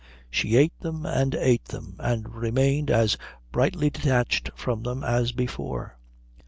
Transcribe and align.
She 0.31 0.55
ate 0.55 0.73
them 0.79 1.05
and 1.05 1.35
ate 1.35 1.65
them, 1.65 1.97
and 1.99 2.27
remained 2.33 2.89
as 2.89 3.17
brightly 3.51 3.91
detached 3.91 4.49
from 4.55 4.81
them 4.81 5.03
as 5.03 5.31
before. 5.31 5.95